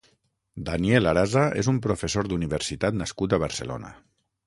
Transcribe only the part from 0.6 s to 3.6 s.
Daniel Arasa és un professor d'universitat nascut a